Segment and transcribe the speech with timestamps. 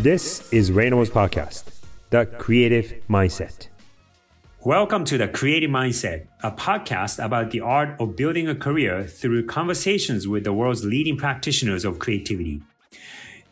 [0.00, 1.64] This is Reynolds Podcast,
[2.10, 3.66] The Creative Mindset.
[4.64, 9.46] Welcome to The Creative Mindset, a podcast about the art of building a career through
[9.46, 12.62] conversations with the world's leading practitioners of creativity.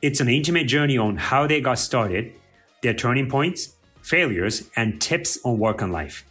[0.02, 2.32] It's an intimate journey on how they got started,
[2.80, 6.24] their turning points, failures, and tips on work and life.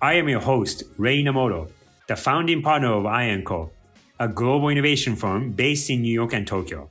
[0.00, 1.68] I am your host, Rei Inamoto,
[2.06, 3.72] the founding partner of I&Co,
[4.18, 6.88] a global innovation firm based in New York and Tokyo.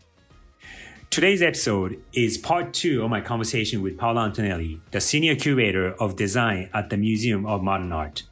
[1.09, 6.15] Today's episode is part two of my conversation with Paola Antonelli, the senior curator of
[6.15, 8.23] design at the Museum of Modern Art.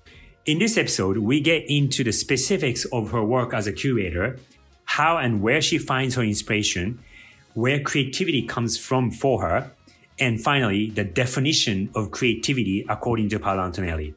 [0.46, 4.38] In this episode, we get into the specifics of her work as a curator,
[4.84, 7.00] how and where she finds her inspiration,
[7.56, 9.72] where creativity comes from for her,
[10.20, 14.14] and finally, the definition of creativity according to Paola Antonelli.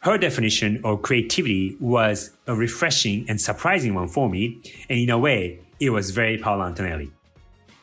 [0.00, 5.18] Her definition of creativity was a refreshing and surprising one for me, and in a
[5.18, 7.10] way, it was very Paola Antonelli.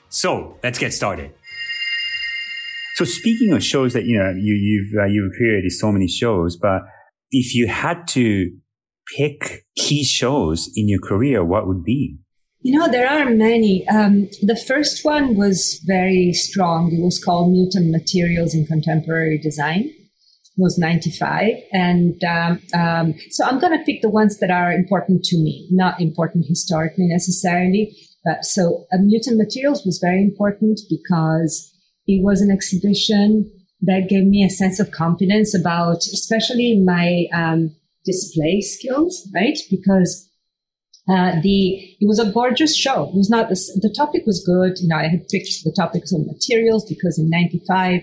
[0.09, 1.33] So let's get started.
[2.95, 6.57] So speaking of shows that you know you, you've uh, you've created so many shows,
[6.57, 6.81] but
[7.29, 8.51] if you had to
[9.15, 12.17] pick key shows in your career, what would be?
[12.61, 13.87] You know, there are many.
[13.87, 16.91] Um, the first one was very strong.
[16.91, 21.51] It was called Mutant Materials in Contemporary Design It was 95.
[21.71, 25.67] And um, um, so I'm going to pick the ones that are important to me,
[25.71, 27.95] not important historically necessarily.
[28.27, 31.73] But so uh, Mutant Materials was very important because
[32.07, 33.49] it was an exhibition
[33.81, 39.57] that gave me a sense of confidence about, especially my um, display skills, right?
[39.71, 40.29] Because
[41.07, 43.05] uh, the it was a gorgeous show.
[43.05, 44.77] It was not the, topic was good.
[44.79, 48.01] You know, I had picked the topics of materials because in '95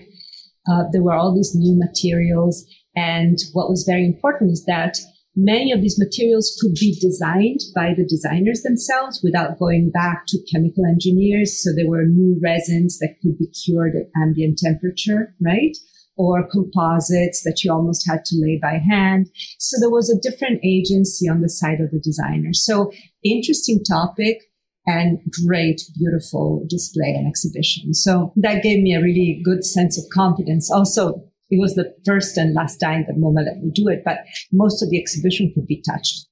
[0.67, 2.65] uh, there were all these new materials.
[2.95, 4.97] And what was very important is that
[5.35, 10.39] many of these materials could be designed by the designers themselves without going back to
[10.51, 11.61] chemical engineers.
[11.61, 15.75] So there were new resins that could be cured at ambient temperature, right?
[16.17, 19.27] Or composites that you almost had to lay by hand.
[19.59, 22.53] So there was a different agency on the side of the designer.
[22.53, 22.91] So
[23.23, 24.39] interesting topic
[24.87, 27.93] and great, beautiful display and exhibition.
[27.93, 30.71] So that gave me a really good sense of confidence.
[30.71, 34.19] Also, it was the first and last time that MoMA let me do it, but
[34.51, 36.27] most of the exhibition could be touched.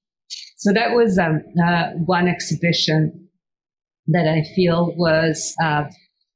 [0.57, 3.29] So that was um, uh, one exhibition
[4.07, 5.85] that I feel was uh,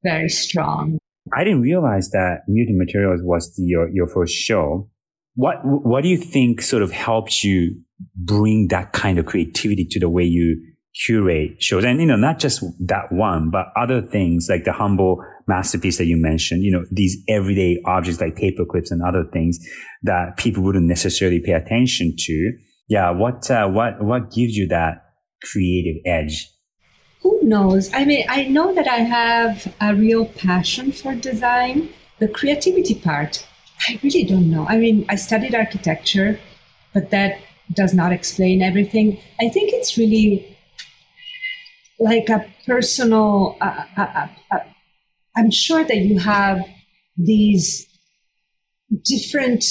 [0.04, 1.00] very strong.
[1.36, 4.90] I didn't realize that Mutant Materials was the, your your first show.
[5.36, 7.82] What what do you think sort of helped you
[8.16, 10.62] bring that kind of creativity to the way you
[11.06, 15.24] curate shows and you know not just that one but other things like the humble
[15.48, 19.60] masterpiece that you mentioned you know these everyday objects like paper clips and other things
[20.04, 22.54] that people wouldn't necessarily pay attention to.
[22.88, 25.04] Yeah what uh, what what gives you that
[25.44, 26.50] creative edge?
[27.22, 27.94] Who knows?
[27.94, 31.90] I mean i know that i have a real passion for design.
[32.20, 33.48] The creativity part
[33.88, 34.66] i really don't know.
[34.68, 36.40] I mean i studied architecture
[36.94, 37.40] but that
[37.74, 39.20] does not explain everything.
[39.40, 40.58] I think it's really
[42.00, 43.58] like a personal
[45.38, 46.66] i'm sure that you have
[47.16, 47.86] these
[49.04, 49.64] different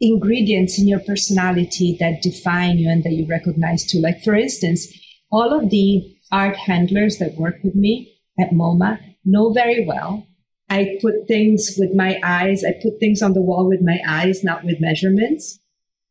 [0.00, 4.86] ingredients in your personality that define you and that you recognize too like for instance
[5.30, 10.26] all of the art handlers that work with me at moma know very well
[10.70, 14.44] i put things with my eyes i put things on the wall with my eyes
[14.44, 15.58] not with measurements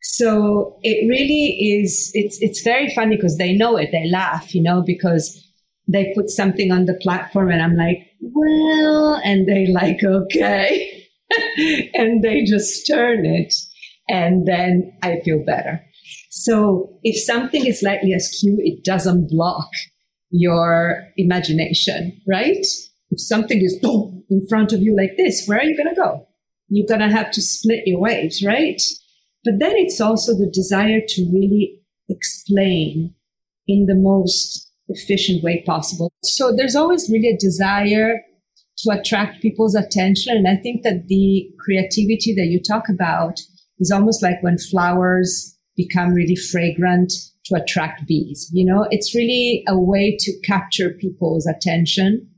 [0.01, 3.89] so it really is, it's, it's very funny because they know it.
[3.91, 5.45] They laugh, you know, because
[5.87, 11.03] they put something on the platform and I'm like, well, and they like, okay.
[11.93, 13.53] and they just turn it
[14.09, 15.83] and then I feel better.
[16.29, 19.69] So if something is slightly askew, it doesn't block
[20.29, 22.65] your imagination, right?
[23.09, 25.99] If something is boom in front of you like this, where are you going to
[25.99, 26.27] go?
[26.69, 28.81] You're going to have to split your waves, right?
[29.43, 31.79] But then it's also the desire to really
[32.09, 33.13] explain
[33.67, 36.11] in the most efficient way possible.
[36.23, 38.21] So there's always really a desire
[38.79, 40.37] to attract people's attention.
[40.37, 43.39] And I think that the creativity that you talk about
[43.79, 47.11] is almost like when flowers become really fragrant
[47.45, 48.49] to attract bees.
[48.51, 52.29] You know, it's really a way to capture people's attention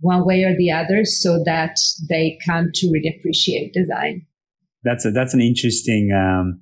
[0.00, 1.78] one way or the other so that
[2.08, 4.26] they come to really appreciate design
[4.84, 6.60] that's a, that's an interesting um,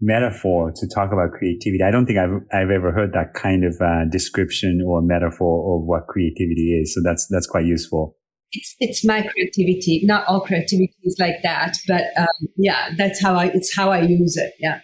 [0.00, 1.82] metaphor to talk about creativity.
[1.82, 5.86] I don't think I've I've ever heard that kind of uh, description or metaphor of
[5.86, 6.94] what creativity is.
[6.94, 8.16] So that's that's quite useful.
[8.52, 10.02] It's it's my creativity.
[10.04, 12.26] Not all creativity is like that, but um,
[12.56, 14.54] yeah, that's how I it's how I use it.
[14.58, 14.80] Yeah.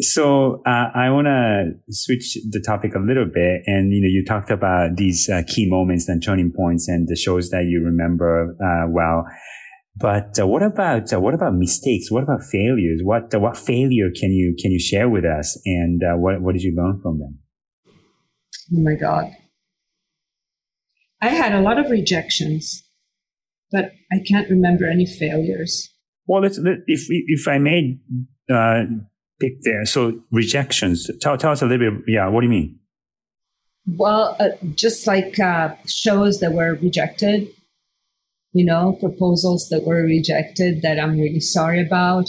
[0.00, 4.24] So uh, I want to switch the topic a little bit, and you know, you
[4.24, 8.54] talked about these uh, key moments and turning points, and the shows that you remember
[8.62, 9.24] uh, well.
[10.00, 12.10] But uh, what about uh, what about mistakes?
[12.10, 13.00] What about failures?
[13.02, 15.60] What uh, what failure can you can you share with us?
[15.64, 17.38] And what what did you learn from them?
[18.74, 19.32] Oh my God,
[21.20, 22.84] I had a lot of rejections,
[23.72, 25.88] but I can't remember any failures.
[26.26, 27.98] Well, let's, let, if if I may
[28.50, 28.84] uh,
[29.40, 31.10] pick there, so rejections.
[31.20, 32.04] Tell tell us a little bit.
[32.06, 32.78] Yeah, what do you mean?
[33.86, 37.48] Well, uh, just like uh, shows that were rejected,
[38.52, 42.28] you know, proposals that were rejected that I'm really sorry about.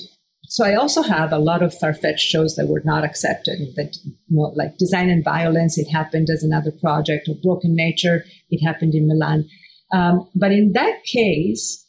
[0.52, 3.60] So I also have a lot of far-fetched shows that were not accepted.
[3.76, 8.26] That you know, like Design and Violence, it happened as another project, or Broken Nature,
[8.50, 9.48] it happened in Milan.
[9.92, 11.86] Um, but in that case,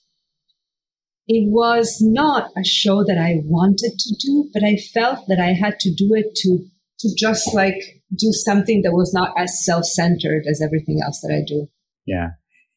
[1.27, 5.53] it was not a show that I wanted to do, but I felt that I
[5.53, 6.67] had to do it to
[7.01, 11.43] to just like do something that was not as self-centered as everything else that I
[11.47, 11.69] do.
[12.05, 12.31] Yeah.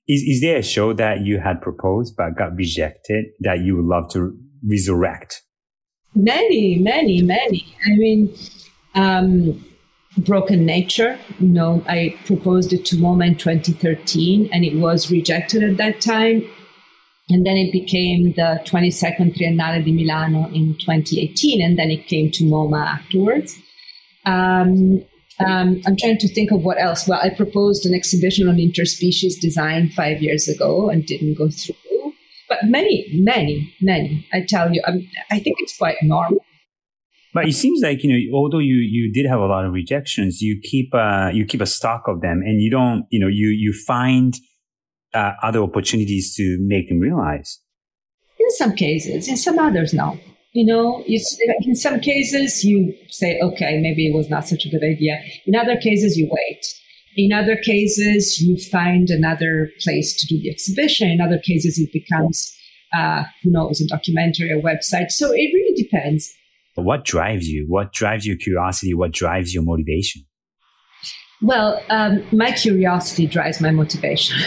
[0.08, 3.86] Is is there a show that you had proposed but got rejected that you would
[3.86, 5.44] love to resurrect?
[6.16, 7.76] Many, many, many.
[7.86, 8.36] I mean,
[8.96, 9.66] um,
[10.18, 11.18] Broken Nature.
[11.40, 16.02] You know, I proposed it to MoMA in 2013, and it was rejected at that
[16.02, 16.44] time.
[17.30, 22.30] And then it became the 22nd Triennale di Milano in 2018, and then it came
[22.32, 23.58] to MoMA afterwards.
[24.26, 25.04] Um,
[25.40, 27.08] um, I'm trying to think of what else.
[27.08, 31.76] Well, I proposed an exhibition on interspecies design five years ago and didn't go through.
[32.50, 36.44] But many, many, many, I tell you, I'm, I think it's quite normal.
[37.34, 40.40] But it seems like you know, although you you did have a lot of rejections,
[40.40, 43.48] you keep uh, you keep a stock of them, and you don't, you know, you
[43.48, 44.38] you find
[45.16, 47.60] uh, other opportunities to make them realize.
[48.40, 50.20] In some cases, in some others, no.
[50.54, 54.84] You know, in some cases you say, okay, maybe it was not such a good
[54.84, 55.20] idea.
[55.48, 56.64] In other cases, you wait.
[57.16, 61.10] In other cases, you find another place to do the exhibition.
[61.10, 62.56] In other cases, it becomes,
[62.94, 65.10] uh, who knows, a documentary, a website.
[65.10, 66.32] So it really depends.
[66.76, 67.66] What drives you?
[67.68, 68.94] What drives your curiosity?
[68.94, 70.24] What drives your motivation?
[71.42, 74.38] Well, um, my curiosity drives my motivation.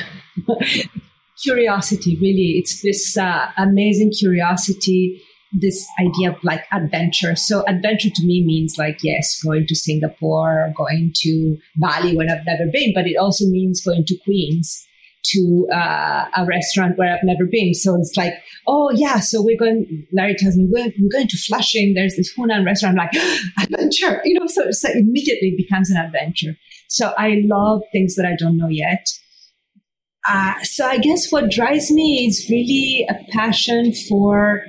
[1.43, 5.21] curiosity, really, it's this uh, amazing curiosity
[5.59, 7.35] this idea of like adventure.
[7.35, 12.45] So adventure to me means like, yes, going to Singapore, going to Bali when I've
[12.47, 14.87] never been, but it also means going to Queens
[15.25, 17.75] to uh, a restaurant where I've never been.
[17.75, 18.35] So it's like,
[18.69, 21.95] oh yeah, so we're going, Larry tells me, we're, we're going to Flushing.
[21.95, 22.99] There's this Hunan restaurant.
[22.99, 26.55] I'm like, adventure, you know, so, so immediately it becomes an adventure.
[26.89, 29.07] So I love things that I don't know yet.
[30.29, 34.65] Uh, so I guess what drives me is really a passion for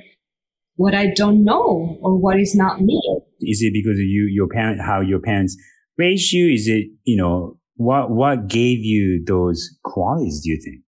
[0.78, 3.02] what I don't know or what is not me.
[3.42, 5.58] Is it because of you, your parent, how your parents
[5.98, 6.52] raised you?
[6.54, 10.84] Is it, you know, what, what gave you those qualities, do you think?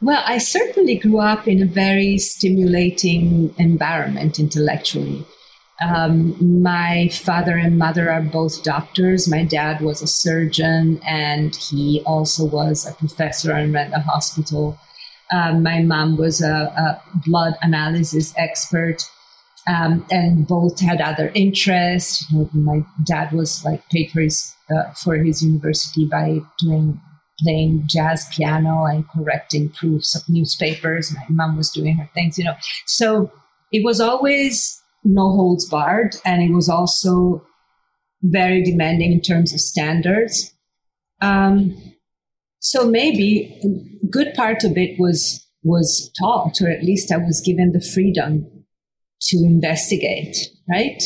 [0.00, 5.24] Well, I certainly grew up in a very stimulating environment intellectually.
[5.80, 9.28] Um, my father and mother are both doctors.
[9.28, 14.78] My dad was a surgeon and he also was a professor and ran a hospital.
[15.30, 19.02] Um, my mom was a, a, blood analysis expert,
[19.66, 22.26] um, and both had other interests.
[22.52, 27.00] My dad was like paid for his uh, for his university by doing
[27.40, 31.12] playing jazz piano and correcting proofs of newspapers.
[31.14, 32.54] My mom was doing her things, you know.
[32.86, 33.30] So
[33.72, 37.46] it was always no holds barred, and it was also
[38.22, 40.52] very demanding in terms of standards.
[41.20, 41.91] Um,
[42.64, 47.42] so maybe a good part of it was was taught, or at least I was
[47.44, 48.46] given the freedom
[49.22, 50.36] to investigate,
[50.70, 51.02] right?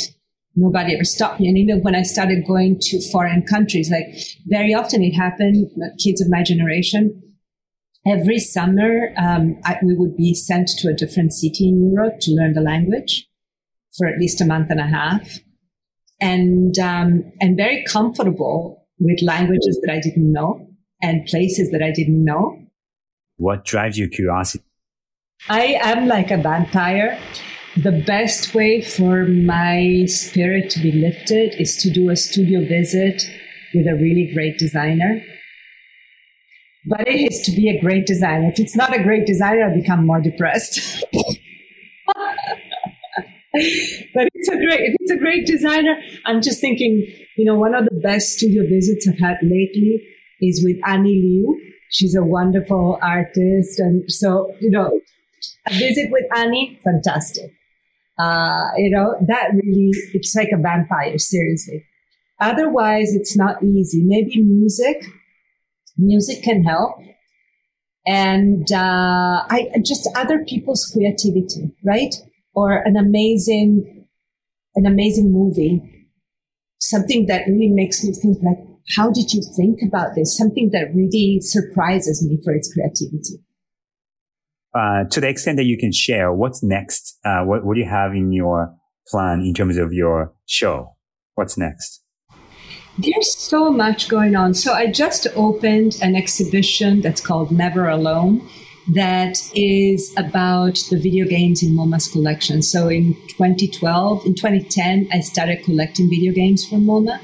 [0.54, 1.48] Nobody ever stopped me.
[1.48, 4.06] And even when I started going to foreign countries, like
[4.46, 5.70] very often it happened,
[6.02, 7.22] kids of my generation,
[8.06, 12.32] every summer um, I, we would be sent to a different city in Europe to
[12.32, 13.26] learn the language
[13.96, 15.38] for at least a month and a half.
[16.20, 20.66] And, um, and very comfortable with languages that I didn't know
[21.06, 22.58] and places that I didn't know.
[23.36, 24.64] What drives your curiosity?
[25.48, 27.18] I am like a vampire.
[27.76, 33.22] The best way for my spirit to be lifted is to do a studio visit
[33.72, 35.22] with a really great designer.
[36.88, 38.48] But it is to be a great designer.
[38.48, 41.04] If it's not a great designer, I become more depressed.
[43.52, 45.96] but it's a great if it's a great designer
[46.26, 47.06] i'm just thinking
[47.38, 49.98] you know one of the best studio visits i've had lately
[50.40, 51.60] is with Ani Liu.
[51.90, 53.78] She's a wonderful artist.
[53.78, 55.00] And so, you know,
[55.66, 57.52] a visit with Annie, fantastic.
[58.18, 61.84] Uh, you know, that really, it's like a vampire, seriously.
[62.40, 64.02] Otherwise, it's not easy.
[64.04, 65.04] Maybe music,
[65.96, 66.96] music can help.
[68.06, 72.14] And uh, I just other people's creativity, right?
[72.54, 74.06] Or an amazing,
[74.74, 76.08] an amazing movie,
[76.78, 80.36] something that really makes me think like, how did you think about this?
[80.36, 83.42] Something that really surprises me for its creativity.
[84.74, 87.18] Uh, to the extent that you can share, what's next?
[87.24, 88.74] Uh, what, what do you have in your
[89.08, 90.94] plan in terms of your show?
[91.34, 92.02] What's next?
[92.98, 94.54] There's so much going on.
[94.54, 98.48] So I just opened an exhibition that's called Never Alone
[98.94, 102.62] that is about the video games in MoMA's collection.
[102.62, 107.18] So in 2012, in 2010, I started collecting video games from MoMA.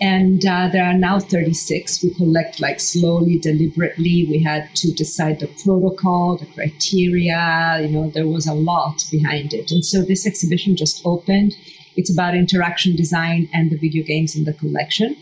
[0.00, 2.02] And uh, there are now 36.
[2.02, 4.26] We collect like slowly, deliberately.
[4.28, 7.78] We had to decide the protocol, the criteria.
[7.82, 9.70] You know, there was a lot behind it.
[9.70, 11.54] And so this exhibition just opened.
[11.96, 15.16] It's about interaction design and the video games in the collection.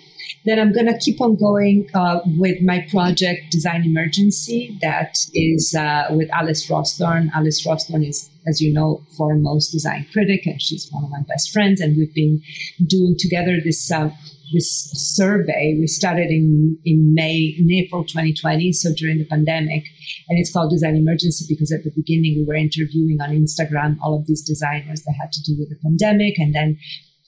[0.44, 5.74] Then I'm going to keep on going uh, with my project Design Emergency, that is
[5.78, 7.30] uh, with Alice Rawsthorn.
[7.34, 11.50] Alice Rawsthorn is, as you know, foremost design critic, and she's one of my best
[11.52, 11.80] friends.
[11.80, 12.42] And we've been
[12.86, 14.10] doing together this uh,
[14.52, 15.76] this survey.
[15.78, 19.84] We started in, in May, in April 2020, so during the pandemic.
[20.28, 24.18] And it's called Design Emergency because at the beginning we were interviewing on Instagram all
[24.18, 26.38] of these designers that had to do with the pandemic.
[26.38, 26.78] And then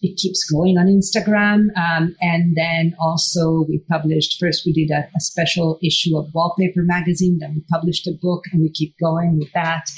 [0.03, 1.69] it keeps going on Instagram.
[1.77, 6.83] Um, and then also we published, first we did a, a special issue of Wallpaper
[6.83, 9.89] magazine, then we published a book and we keep going with that.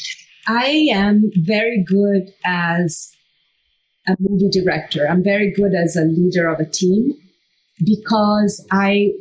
[0.46, 3.10] I am very good as
[4.06, 5.06] a movie director.
[5.08, 7.14] I'm very good as a leader of a team
[7.84, 9.12] because I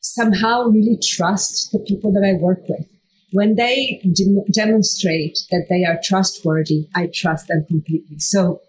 [0.00, 2.86] somehow really trust the people that I work with.
[3.32, 8.18] When they de- demonstrate that they are trustworthy, I trust them completely.
[8.18, 8.60] So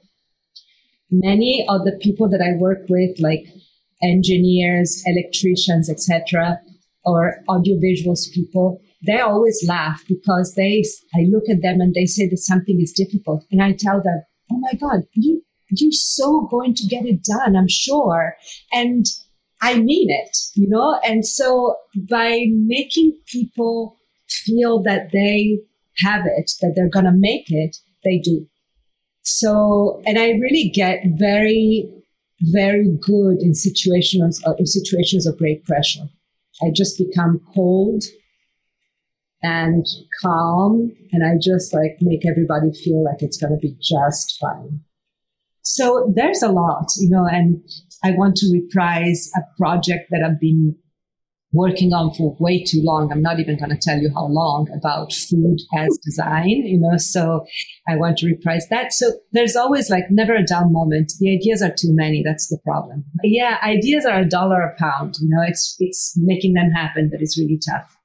[1.10, 3.46] many of the people that I work with, like
[4.04, 6.60] engineers, electricians, etc.,
[7.04, 10.84] or audiovisuals people, they always laugh because they,
[11.16, 13.44] I look at them and they say that something is difficult.
[13.52, 14.22] And I tell them,
[14.52, 18.36] oh my God, you, you're so going to get it done, I'm sure.
[18.74, 19.06] And
[19.62, 21.00] I mean it, you know?
[21.06, 21.76] And so
[22.10, 25.60] by making people feel that they
[25.98, 28.48] have it, that they're going to make it, they do.
[29.24, 31.88] So, and I really get very,
[32.42, 36.10] very good in situations, uh, in situations of great pressure.
[36.64, 38.04] I just become cold
[39.44, 39.86] and
[40.22, 44.82] calm and I just like make everybody feel like it's going to be just fine.
[45.64, 47.64] So there's a lot, you know, and
[48.04, 50.76] I want to reprise a project that I've been
[51.54, 53.12] working on for way too long.
[53.12, 56.98] I'm not even going to tell you how long about food as design, you know,
[56.98, 57.46] so
[57.90, 58.94] I want to reprise that.
[58.94, 61.12] So there's always like never a down moment.
[61.20, 62.24] The ideas are too many.
[62.26, 63.04] That's the problem.
[63.24, 67.22] Yeah, ideas are a dollar a pound, you know, it's, it's making them happen that
[67.22, 67.98] is really tough.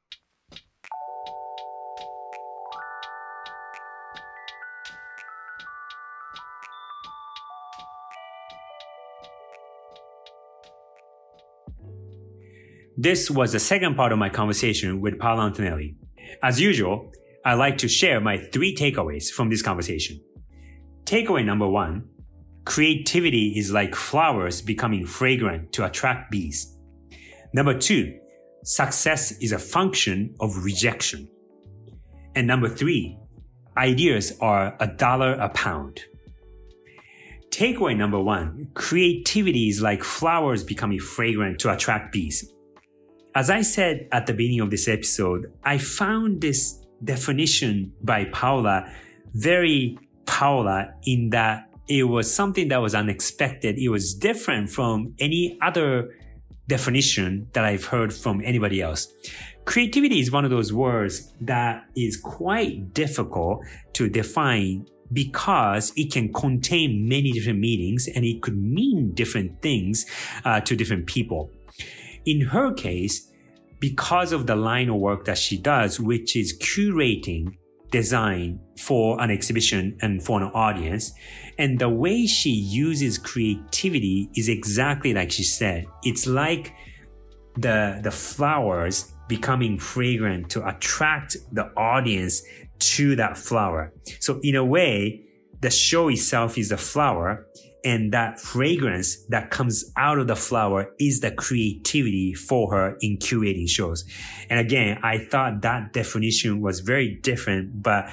[12.98, 15.96] This was the second part of my conversation with Paola Antonelli.
[16.42, 17.12] As usual,
[17.44, 20.18] I like to share my three takeaways from this conversation.
[21.04, 22.08] Takeaway number one,
[22.64, 26.74] creativity is like flowers becoming fragrant to attract bees.
[27.52, 28.18] Number two,
[28.64, 31.28] success is a function of rejection.
[32.34, 33.18] And number three,
[33.76, 36.00] ideas are a dollar a pound.
[37.50, 42.54] Takeaway number one, creativity is like flowers becoming fragrant to attract bees.
[43.36, 48.90] As I said at the beginning of this episode, I found this definition by Paola
[49.34, 53.76] very Paola in that it was something that was unexpected.
[53.76, 56.14] It was different from any other
[56.66, 59.12] definition that I've heard from anybody else.
[59.66, 63.60] Creativity is one of those words that is quite difficult
[63.92, 70.06] to define because it can contain many different meanings and it could mean different things
[70.46, 71.50] uh, to different people.
[72.26, 73.32] In her case,
[73.78, 77.56] because of the line of work that she does, which is curating
[77.90, 81.12] design for an exhibition and for an audience.
[81.58, 85.86] And the way she uses creativity is exactly like she said.
[86.02, 86.74] It's like
[87.56, 92.42] the, the flowers becoming fragrant to attract the audience
[92.78, 93.92] to that flower.
[94.20, 95.24] So in a way,
[95.60, 97.46] the show itself is the flower
[97.84, 103.16] and that fragrance that comes out of the flower is the creativity for her in
[103.18, 104.04] curating shows.
[104.50, 108.06] And again, I thought that definition was very different, but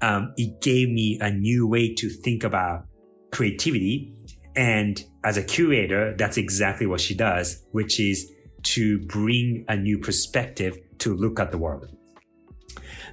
[0.00, 2.86] um, it gave me a new way to think about
[3.30, 4.12] creativity.
[4.56, 8.28] And as a curator, that's exactly what she does, which is
[8.64, 11.96] to bring a new perspective to look at the world.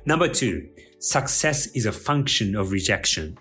[0.05, 0.69] Number two,
[0.99, 3.37] success is a function of rejection.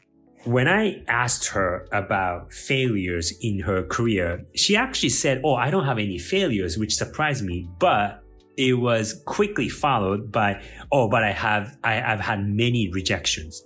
[0.49, 5.85] When I asked her about failures in her career, she actually said, Oh, I don't
[5.85, 8.25] have any failures, which surprised me, but
[8.57, 13.62] it was quickly followed by, Oh, but I have, I, I've had many rejections.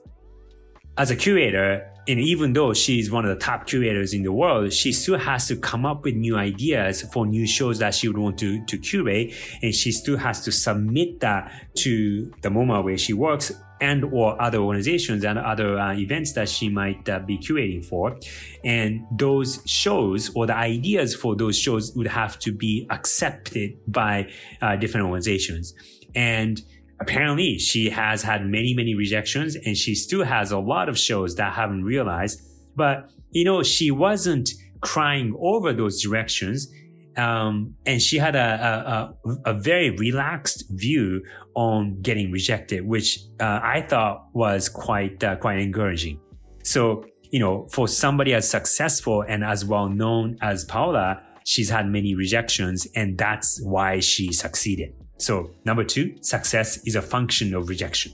[0.98, 4.72] As a curator, and even though she's one of the top curators in the world,
[4.72, 8.18] she still has to come up with new ideas for new shows that she would
[8.18, 9.34] want to, to curate.
[9.62, 14.40] And she still has to submit that to the MoMA where she works and or
[14.40, 18.16] other organizations and other uh, events that she might uh, be curating for.
[18.64, 24.30] And those shows or the ideas for those shows would have to be accepted by
[24.62, 25.74] uh, different organizations.
[26.14, 26.62] And
[27.00, 31.34] apparently she has had many, many rejections and she still has a lot of shows
[31.34, 32.40] that haven't realized.
[32.76, 34.48] But, you know, she wasn't
[34.80, 36.72] crying over those directions.
[37.16, 41.22] Um, and she had a, a, a, very relaxed view
[41.54, 46.18] on getting rejected, which uh, I thought was quite uh, quite encouraging.
[46.64, 51.86] So, you know, for somebody as successful and as well known as Paola, she's had
[51.86, 54.94] many rejections, and that's why she succeeded.
[55.18, 58.12] So number two, success is a function of rejection.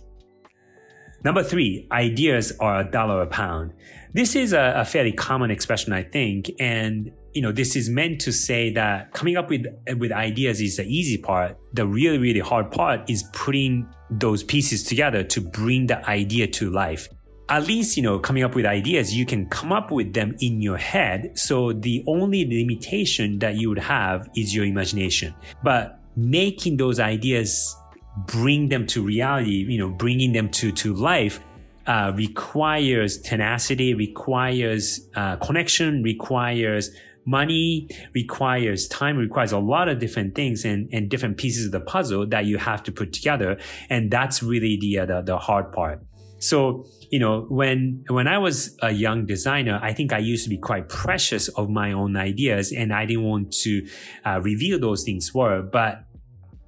[1.25, 3.73] Number three, ideas are a dollar a pound.
[4.13, 6.51] This is a, a, fairly common expression, I think.
[6.61, 9.67] And, you know, this is meant to say that coming up with,
[9.99, 11.57] with ideas is the easy part.
[11.75, 16.71] The really, really hard part is putting those pieces together to bring the idea to
[16.71, 17.09] life.
[17.51, 20.61] At least, you know, coming up with ideas, you can come up with them in
[20.61, 21.39] your head.
[21.39, 25.35] So the only limitation that you would have is your imagination.
[25.63, 27.75] But making those ideas
[28.27, 31.41] bring them to reality, you know, bringing them to, to life
[31.87, 36.91] uh, requires tenacity, requires uh, connection, requires
[37.29, 41.81] money, requires time, requires a lot of different things and, and different pieces of the
[41.81, 43.59] puzzle that you have to put together.
[43.91, 46.03] And that's really the, uh, the, the hard part.
[46.39, 50.51] So, you know, when, when I was a young designer, I think I used to
[50.51, 53.87] be quite precious of my own ideas and I didn't want to
[54.25, 56.05] uh, reveal those things were, but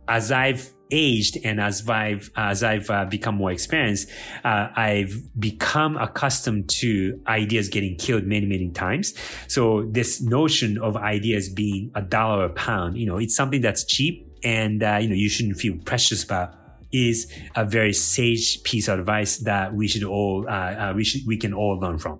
[0.09, 4.09] as I've aged and as I've as I've uh, become more experienced,
[4.45, 9.15] uh, I've become accustomed to ideas getting killed many many times.
[9.49, 13.85] So this notion of ideas being a dollar a pound, you know, it's something that's
[13.85, 16.57] cheap and uh, you know you shouldn't feel precious about.
[16.93, 21.21] Is a very sage piece of advice that we should all uh, uh, we should
[21.25, 22.19] we can all learn from.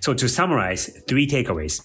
[0.00, 1.80] So to summarize, three takeaways.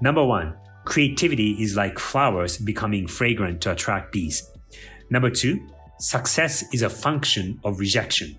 [0.00, 4.42] Number one, creativity is like flowers becoming fragrant to attract bees.
[5.12, 5.60] Number two,
[5.98, 8.34] success is a function of rejection.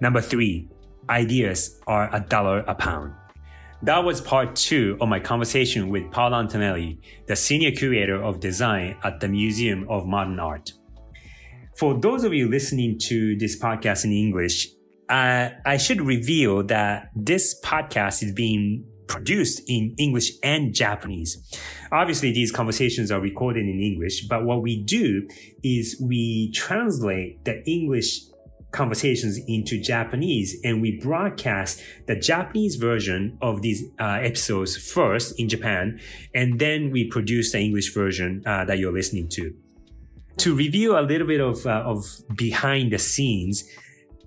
[0.00, 0.70] Number three,
[1.10, 3.12] ideas are a dollar a pound.
[3.82, 8.96] That was part two of my conversation with Paola Antonelli, the senior curator of design
[9.04, 10.72] at the Museum of Modern Art.
[11.76, 14.68] For those of you listening to this podcast in English,
[15.10, 21.30] uh, I should reveal that this podcast is being produced in English and Japanese.
[21.92, 25.28] Obviously, these conversations are recorded in English, but what we do
[25.62, 28.22] is we translate the English
[28.72, 35.46] conversations into Japanese and we broadcast the Japanese version of these uh, episodes first in
[35.46, 36.00] Japan
[36.34, 39.54] and then we produce the English version uh, that you're listening to.
[40.38, 43.64] To review a little bit of, uh, of behind the scenes,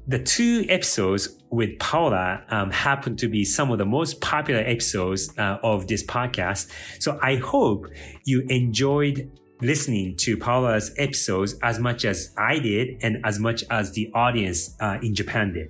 [0.08, 5.36] the two episodes with Paola um, happen to be some of the most popular episodes
[5.38, 6.70] uh, of this podcast.
[7.00, 7.88] So I hope
[8.24, 13.91] you enjoyed listening to Paola's episodes as much as I did and as much as
[13.94, 15.70] the audience uh, in Japan did.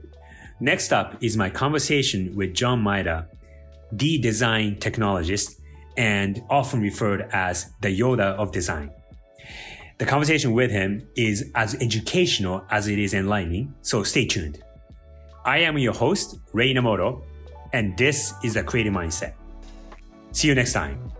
[0.59, 3.27] Next up is my conversation with John Maeda,
[3.91, 5.61] the design technologist
[5.97, 8.91] and often referred as the Yoda of design.
[9.97, 14.61] The conversation with him is as educational as it is enlightening, so stay tuned.
[15.45, 17.23] I am your host, Rei Inamoto,
[17.71, 19.35] and this is the Creative Mindset.
[20.33, 21.11] See you next time.